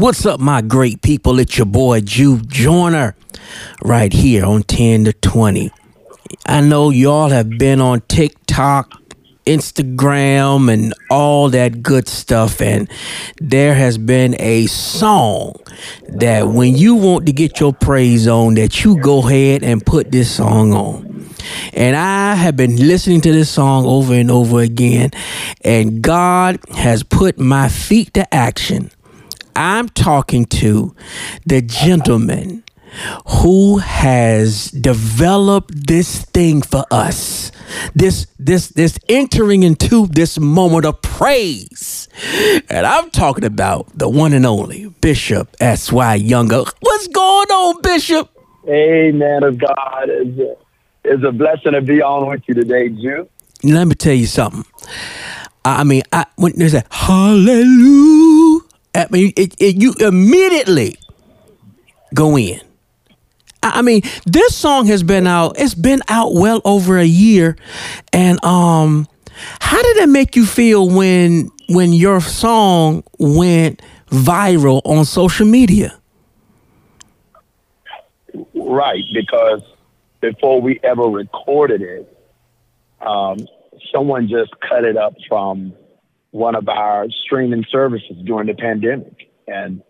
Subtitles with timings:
[0.00, 1.38] What's up, my great people?
[1.40, 3.14] It's your boy Juve Joyner
[3.82, 5.70] right here on 10 to 20.
[6.46, 8.90] I know y'all have been on TikTok,
[9.44, 12.90] Instagram, and all that good stuff, and
[13.42, 15.56] there has been a song
[16.08, 20.10] that when you want to get your praise on, that you go ahead and put
[20.10, 21.28] this song on.
[21.74, 25.10] And I have been listening to this song over and over again,
[25.60, 28.90] and God has put my feet to action.
[29.56, 30.94] I'm talking to
[31.46, 32.64] the gentleman
[33.26, 37.52] who has developed this thing for us.
[37.94, 42.08] This this this entering into this moment of praise.
[42.68, 46.64] And i'm talking about the one and only bishop s.y younger.
[46.80, 48.30] What's going on bishop?
[48.64, 50.08] Hey man of god.
[50.08, 50.56] It's a,
[51.04, 53.28] it's a blessing to be on with you today Jew.
[53.62, 54.64] let me tell you something.
[55.64, 58.49] I mean i when there's a hallelujah
[58.94, 60.96] i mean it, it, you immediately
[62.14, 62.60] go in
[63.62, 65.56] I mean, this song has been out.
[65.58, 67.56] It's been out well over a year,
[68.10, 69.06] and um,
[69.60, 75.96] how did it make you feel when when your song went viral on social media?
[78.54, 79.62] Right, because
[80.20, 82.18] before we ever recorded it,
[83.00, 83.46] um,
[83.92, 85.74] someone just cut it up from
[86.30, 89.82] one of our streaming services during the pandemic, and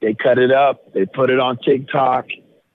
[0.00, 0.92] they cut it up.
[0.92, 2.26] They put it on TikTok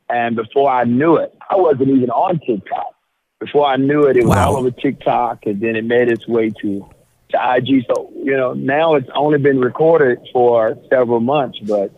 [0.09, 2.94] and before I knew it, I wasn't even on TikTok.
[3.39, 4.30] Before I knew it, it wow.
[4.30, 6.89] was all over TikTok, and then it made its way to
[7.30, 7.85] to IG.
[7.88, 11.91] So you know, now it's only been recorded for several months, but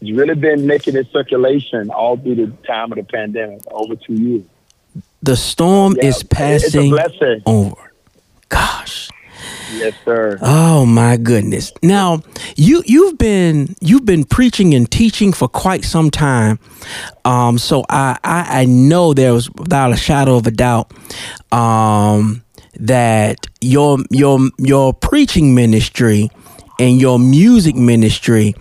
[0.00, 4.14] it's really been making its circulation all through the time of the pandemic, over two
[4.14, 4.44] years.
[5.22, 6.92] The storm yeah, is passing
[7.46, 7.92] over.
[8.48, 9.08] Gosh.
[9.72, 10.38] Yes, sir.
[10.42, 11.72] Oh my goodness.
[11.82, 12.22] Now,
[12.56, 16.58] you you've been you've been preaching and teaching for quite some time.
[17.24, 20.92] Um, so I, I, I know there was without a shadow of a doubt
[21.52, 22.42] um,
[22.80, 26.30] that your your your preaching ministry
[26.78, 28.54] and your music ministry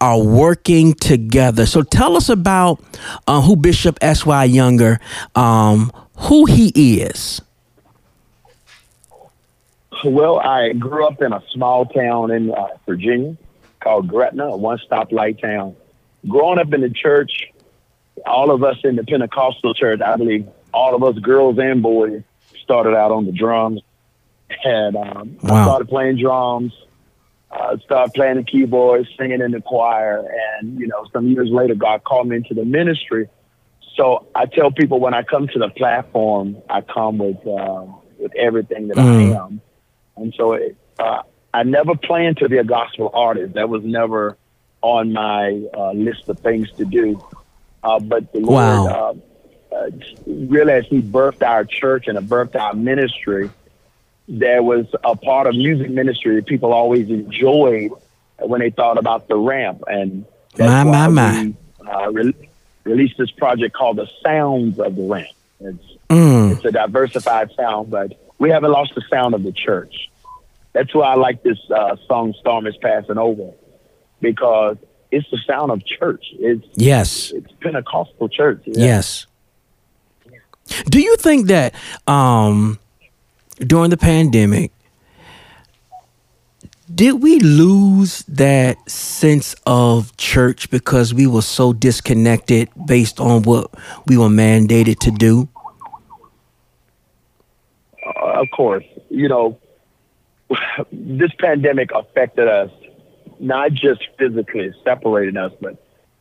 [0.00, 1.66] are working together.
[1.66, 2.82] So tell us about
[3.26, 4.44] uh, who Bishop S.Y.
[4.44, 4.98] Younger,
[5.34, 6.68] um, who he
[7.02, 7.40] is.
[10.06, 13.36] Well, I grew up in a small town in uh, Virginia
[13.80, 15.74] called Gretna, a one stoplight town.
[16.28, 17.52] Growing up in the church,
[18.24, 22.22] all of us in the Pentecostal church, I believe all of us girls and boys
[22.62, 23.82] started out on the drums.
[24.64, 25.54] And um, wow.
[25.54, 26.72] I started playing drums,
[27.50, 30.24] uh, started playing the keyboard, singing in the choir.
[30.60, 33.28] And, you know, some years later, God called me into the ministry.
[33.96, 37.86] So I tell people when I come to the platform, I come with, uh,
[38.18, 39.34] with everything that mm.
[39.34, 39.60] I am.
[40.16, 41.22] And so it, uh,
[41.52, 43.54] I never planned to be a gospel artist.
[43.54, 44.36] That was never
[44.82, 47.22] on my uh, list of things to do.
[47.82, 48.84] Uh, but the wow.
[48.84, 49.22] Lord,
[49.72, 49.90] uh, uh,
[50.26, 53.50] really, as He birthed our church and a birthed our ministry,
[54.28, 57.92] there was a part of music ministry that people always enjoyed
[58.38, 59.82] when they thought about the ramp.
[59.86, 62.48] And that's my, my, we, uh, re-
[62.84, 65.28] released this project called The Sounds of the Ramp.
[65.60, 66.52] It's, mm.
[66.52, 70.10] it's a diversified sound, but we haven't lost the sound of the church.
[70.72, 73.52] That's why I like this uh, song "Storm is Passing Over"
[74.20, 74.76] because
[75.10, 76.24] it's the sound of church.
[76.38, 78.62] It's yes, it's Pentecostal church.
[78.66, 78.84] Yeah.
[78.84, 79.26] Yes.
[80.90, 81.74] Do you think that
[82.06, 82.78] um,
[83.58, 84.72] during the pandemic,
[86.92, 93.70] did we lose that sense of church because we were so disconnected based on what
[94.06, 95.48] we were mandated to do?
[98.06, 99.58] Uh, of course, you know,
[100.92, 102.70] this pandemic affected us
[103.38, 105.76] not just physically, separating us, but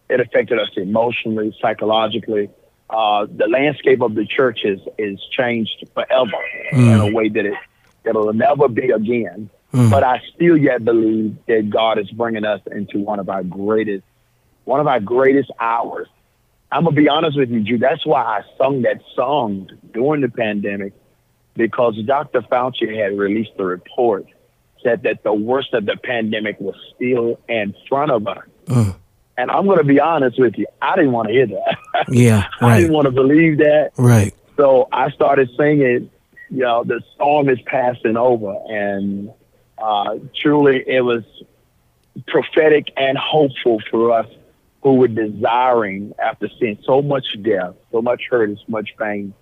[0.09, 2.49] it affected us emotionally, psychologically.
[2.89, 6.31] Uh, the landscape of the church is is changed forever
[6.71, 6.93] mm.
[6.93, 7.55] in a way that it
[8.03, 9.49] it'll never be again.
[9.73, 9.89] Mm.
[9.89, 14.03] But I still yet believe that God is bringing us into one of our greatest
[14.65, 16.07] one of our greatest hours.
[16.71, 17.77] I'm gonna be honest with you, Drew.
[17.79, 20.93] That's why I sung that song during the pandemic
[21.55, 22.41] because Dr.
[22.41, 24.25] Fauci had released a report
[24.85, 28.45] said that the worst of the pandemic was still in front of us.
[29.37, 32.05] And I'm going to be honest with you, I didn't want to hear that.
[32.09, 32.61] Yeah, right.
[32.61, 33.91] I didn't want to believe that.
[33.97, 34.33] Right.
[34.55, 36.09] So I started singing,
[36.49, 39.31] you know, the storm is passing over, and
[39.77, 41.23] uh, truly it was
[42.27, 44.27] prophetic and hopeful for us
[44.83, 49.33] who were desiring after seeing so much death, so much hurt, and so much pain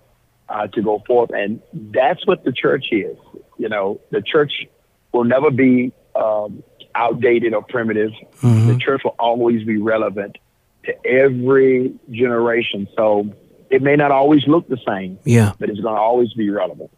[0.48, 1.30] uh, to go forth.
[1.30, 3.16] And that's what the church is.
[3.58, 4.66] You know, the church
[5.12, 6.62] will never be um,
[6.94, 8.12] outdated or primitive.
[8.42, 10.38] The church will always be relevant
[10.84, 12.88] to every generation.
[12.96, 13.32] So
[13.70, 16.90] it may not always look the same, Yeah, but it's going to always be relevant.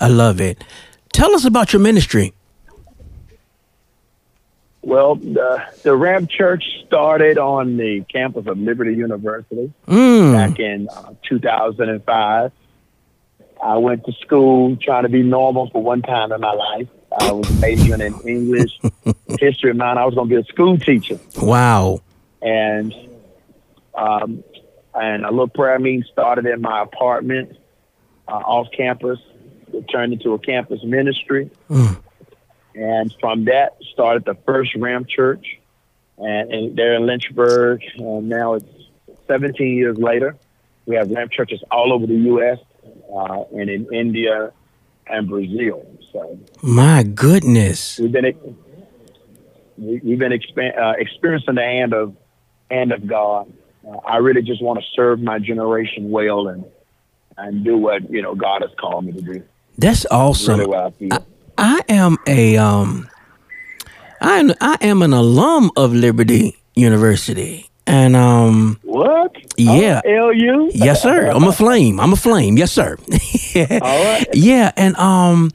[0.00, 0.62] I love it.
[1.12, 2.32] Tell us about your ministry.
[4.82, 10.32] Well, the, the Ramp Church started on the campus of Liberty University Mm.
[10.32, 12.52] back in uh, 2005.
[13.64, 16.88] I went to school trying to be normal for one time in my life.
[17.18, 18.78] I was majoring in English,
[19.40, 19.96] history of mine.
[19.98, 21.18] I was going to be a school teacher.
[21.40, 22.00] Wow.
[22.42, 22.94] and
[23.94, 24.42] um,
[24.94, 27.56] and a little prayer meeting started in my apartment
[28.28, 29.18] uh, off campus.
[29.72, 31.96] It turned into a campus ministry, Mm.
[32.74, 35.58] and from that started the first Ramp Church,
[36.18, 37.82] and, and there in Lynchburg.
[37.96, 38.66] And now it's
[39.26, 40.36] 17 years later.
[40.86, 42.58] We have Ramp churches all over the U.S.
[43.14, 44.52] Uh, and in India
[45.06, 45.86] and Brazil.
[46.12, 47.98] So My goodness.
[47.98, 48.34] we've been
[49.78, 52.16] we- we've been uh, experiencing the hand of
[52.70, 53.52] hand of God.
[53.86, 56.64] Uh, I really just want to serve my generation well and
[57.36, 59.42] and do what you know God has called me to do.
[59.78, 60.60] That's awesome.
[60.60, 60.90] Really I.
[61.10, 61.18] I,
[61.58, 63.08] I am a um
[64.20, 67.68] I am I am an alum of Liberty University.
[67.94, 69.36] And um what?
[69.56, 70.00] Yeah.
[70.04, 70.70] LU.
[70.74, 72.00] yes sir, I'm a flame.
[72.00, 72.58] I'm a flame.
[72.58, 72.96] Yes sir.
[73.82, 74.26] All right.
[74.34, 75.52] Yeah, and um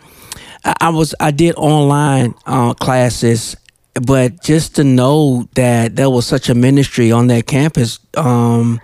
[0.63, 3.57] I, I was I did online uh classes
[3.94, 8.80] but just to know that there was such a ministry on that campus um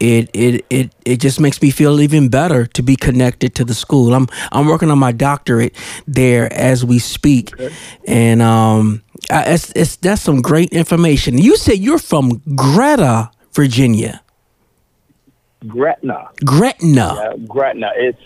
[0.00, 3.74] it it it it just makes me feel even better to be connected to the
[3.74, 4.14] school.
[4.14, 5.76] I'm I'm working on my doctorate
[6.08, 7.52] there as we speak,
[8.06, 11.38] and um, I, it's it's that's some great information.
[11.38, 14.22] You said you're from Greta, Virginia.
[15.66, 16.28] Gretna.
[16.44, 17.04] Gretna.
[17.06, 17.90] Uh, Gretna.
[17.96, 18.18] It's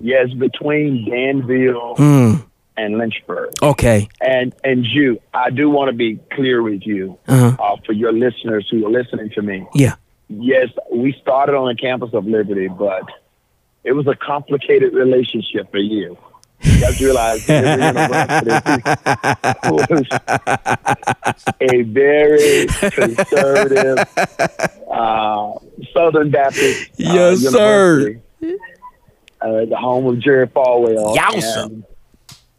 [0.00, 2.44] yes between Danville Mm,
[2.76, 3.50] and Lynchburg.
[3.62, 4.08] okay.
[4.20, 7.56] And and you, I do want to be clear with you Uh-huh.
[7.62, 9.66] uh, for your listeners who are listening to me.
[9.74, 9.94] Yeah.
[10.28, 13.02] Yes, we started on the campus of Liberty, but
[13.84, 16.16] it was a complicated relationship for you.
[16.64, 17.46] You to realize
[19.64, 20.06] was
[21.60, 23.98] a very conservative
[24.90, 25.52] uh,
[25.92, 28.20] Southern Baptist uh, Yes, sir.
[29.40, 31.16] Uh, the home of Jerry Falwell.
[31.16, 31.82] Yowza.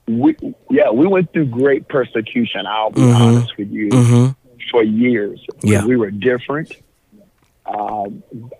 [0.08, 0.36] We,
[0.70, 2.66] yeah, we went through great persecution.
[2.68, 3.16] I'll be Mhm.
[3.16, 4.32] honest with you Mm-hmm.
[4.70, 5.40] for years.
[5.62, 5.86] Yeah.
[5.86, 6.74] We were different.
[7.66, 8.08] Uh,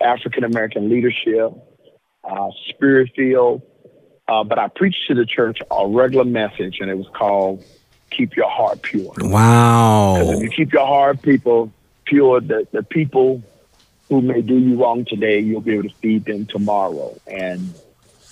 [0.00, 1.52] African American leadership,
[2.24, 3.60] uh, spirit filled.
[4.26, 7.62] Uh, but I preached to the church a regular message, and it was called
[8.10, 10.30] "Keep Your Heart Pure." Because Wow.
[10.30, 11.70] if you keep your heart, people
[12.04, 13.42] pure, the the people
[14.08, 17.14] who may do you wrong today, you'll be able to feed them tomorrow.
[17.26, 17.74] And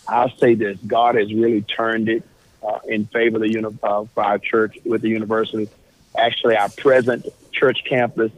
[0.08, 2.22] I'll say this: God has really turned it
[2.66, 5.68] uh, in favor of the uni- uh, our church with the university.
[6.16, 8.32] Actually, our present church campus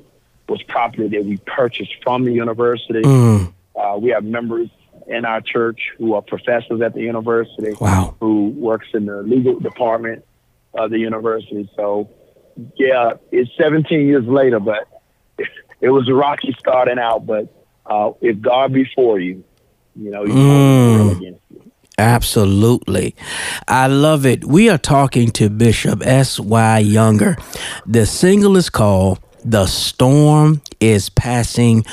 [0.48, 3.02] was property that we purchased from the university.
[3.02, 4.68] Mm, Uh, we have members
[5.06, 8.14] in our church who are professors at the university wow.
[8.20, 10.24] who works in the legal department
[10.74, 11.70] of the university.
[11.76, 12.10] So,
[12.76, 14.88] yeah, it's 17 years later, but
[15.80, 17.26] it was rocky starting out.
[17.26, 17.52] But
[17.86, 19.44] uh, if God be for you,
[19.96, 21.16] you know, you Mm.
[21.16, 21.70] against you.
[21.96, 23.14] Absolutely.
[23.68, 24.44] I love it.
[24.44, 26.78] We are talking to Bishop S.Y.
[26.80, 27.36] Younger.
[27.86, 31.84] The single is called The Storm is Passing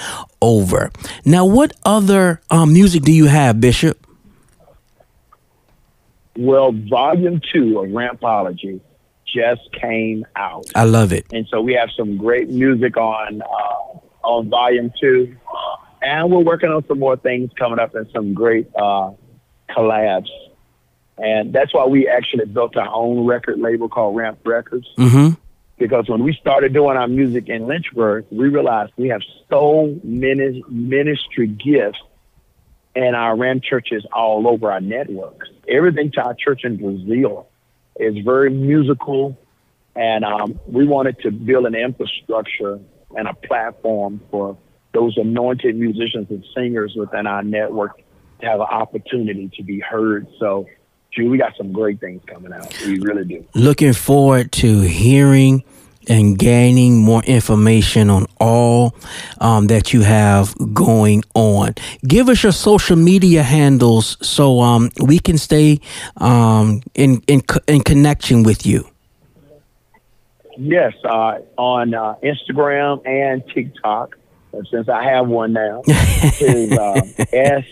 [0.42, 0.92] Over.
[1.26, 4.06] Now, what other um, music do you have, Bishop?
[6.38, 8.82] Well, volume two of Rampology
[9.26, 10.66] just came out.
[10.76, 11.26] I love it.
[11.32, 15.36] and so we have some great music on uh, on volume two,
[16.02, 19.12] and we're working on some more things coming up and some great uh,
[19.70, 20.30] collabs.
[21.18, 24.88] And that's why we actually built our own record label called Ramp Records.
[24.98, 25.41] Mm-hmm.
[25.82, 30.64] Because when we started doing our music in Lynchburg, we realized we have so many
[30.70, 31.98] ministry gifts
[32.96, 35.50] in our Ramp churches all over our networks.
[35.68, 37.48] Everything to our church in Brazil
[38.00, 39.36] is very musical,
[39.96, 42.80] and um, we wanted to build an infrastructure
[43.18, 44.56] and a platform for
[44.94, 47.98] those anointed musicians and singers within our network
[48.42, 50.28] to have an opportunity to be heard.
[50.38, 50.68] So,
[51.12, 52.72] Drew, we got some great things coming out.
[52.86, 53.48] We really do.
[53.56, 55.64] Looking forward to hearing
[56.08, 58.96] and gaining more information on all
[59.40, 61.76] um, that you have going on.
[62.08, 65.80] Give us your social media handles so um, we can stay
[66.18, 68.88] um, in, in in connection with you.
[70.58, 74.18] Yes, uh, on uh, Instagram and TikTok,
[74.70, 77.66] since I have one now, is uh, S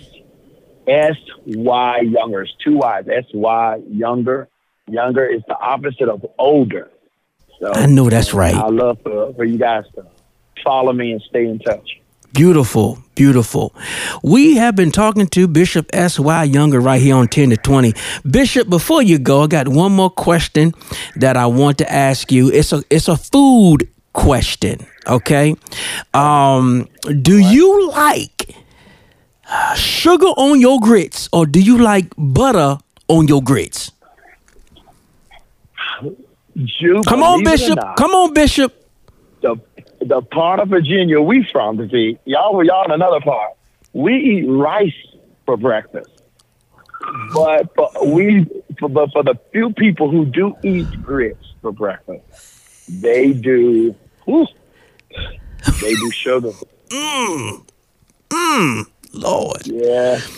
[0.88, 2.42] S Y Younger.
[2.44, 3.08] It's two Y's.
[3.08, 4.48] S Y Younger.
[4.88, 6.90] Younger is the opposite of older.
[7.60, 8.56] So I know that's right.
[8.56, 10.06] I love for, for you guys to
[10.64, 12.00] follow me and stay in touch.
[12.34, 13.74] Beautiful, beautiful.
[14.24, 16.44] We have been talking to Bishop S.Y.
[16.44, 17.94] Younger right here on 10 to 20.
[18.30, 20.74] Bishop, before you go, I got one more question
[21.16, 22.52] that I want to ask you.
[22.52, 25.56] It's a it's a food question, okay?
[26.14, 26.88] Um,
[27.22, 28.56] do you like
[29.76, 33.92] sugar on your grits or do you like butter on your grits?
[36.66, 37.76] Jew, Come on, believe it or Bishop.
[37.78, 38.74] not, Come on, Bishop.
[39.42, 39.56] the
[40.02, 43.54] the part of Virginia we from, see, y'all were y'all in another part.
[43.94, 44.94] We eat rice
[45.46, 46.22] for breakfast,
[47.34, 48.46] but for we
[48.80, 52.24] for, but for the few people who do eat grits for breakfast,
[52.88, 53.96] they do.
[54.26, 54.48] whew,
[55.82, 56.52] they do sugar.
[56.90, 57.66] Mm.
[58.30, 58.86] Mm.
[59.14, 59.66] Lord.
[59.66, 60.20] Yeah,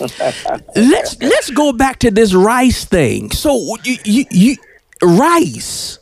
[0.76, 3.30] let's let's go back to this rice thing.
[3.30, 4.56] So you you, you
[5.02, 5.98] rice.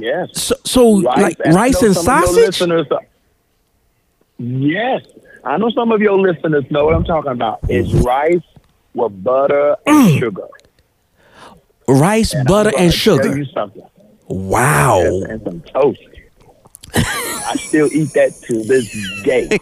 [0.00, 0.42] Yes.
[0.42, 2.60] So, so like rice and sausage.
[4.38, 5.02] yes,
[5.44, 7.60] I know some of your listeners know what I'm talking about.
[7.68, 8.36] It's rice
[8.94, 10.18] with butter and mm.
[10.18, 10.48] sugar.
[11.88, 13.36] Rice, And butter, and tell sugar.
[13.36, 13.82] You something.
[14.28, 15.02] Wow.
[15.02, 16.00] and some toast.
[16.94, 18.90] I still eat that to this
[19.24, 19.58] day.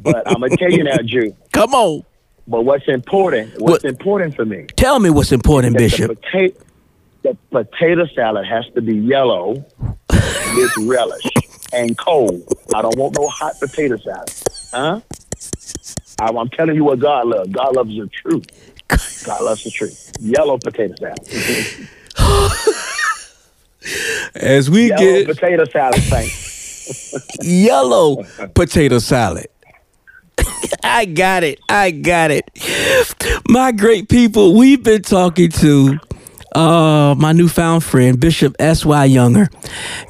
[0.00, 1.34] But I'm gonna tell you now, Drew.
[1.52, 2.04] Come on.
[2.46, 3.52] But what's important?
[3.60, 4.66] What's What- important for me?
[4.76, 6.20] Tell me what's important, Bishop.
[6.20, 6.60] Potato,
[7.22, 9.64] the potato salad has to be yellow
[10.10, 11.26] with relish
[11.72, 12.42] and cold.
[12.74, 14.30] I don't want no hot potato salad.
[14.72, 15.00] Huh?
[16.20, 17.50] I- I'm telling you what God loves.
[17.50, 18.46] God loves the truth.
[19.24, 20.12] God loves the truth.
[20.20, 21.88] Yellow potato salad.
[24.34, 27.18] As we Yellow potato salad, thanks.
[27.42, 28.22] yellow
[28.54, 29.46] potato salad.
[30.84, 31.58] I got it.
[31.68, 32.48] I got it.
[33.48, 35.98] My great people, we've been talking to
[36.54, 39.04] uh my newfound friend Bishop S.Y.
[39.06, 39.48] Younger.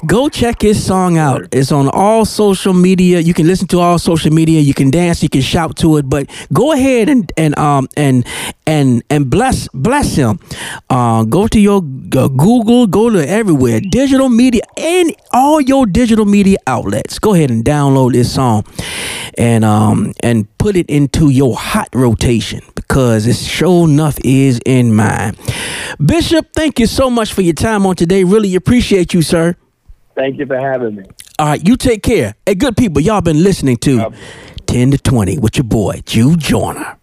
[0.05, 1.47] Go check his song out.
[1.51, 3.19] It's on all social media.
[3.19, 4.59] You can listen to all social media.
[4.61, 8.25] You can dance, you can shout to it, but go ahead and and um and
[8.65, 10.39] and and bless bless him.
[10.89, 16.25] Uh go to your uh, Google, go to everywhere, digital media and all your digital
[16.25, 17.19] media outlets.
[17.19, 18.65] Go ahead and download this song
[19.37, 24.95] and um and put it into your hot rotation because it's sure enough is in
[24.95, 25.35] mine.
[26.05, 28.23] Bishop, thank you so much for your time on today.
[28.23, 29.57] Really appreciate you, sir.
[30.15, 31.03] Thank you for having me.
[31.37, 32.35] All right, you take care.
[32.45, 34.13] Hey, good people, y'all been listening to Yep.
[34.67, 36.95] 10 to 20 with your boy, Jew Joyner.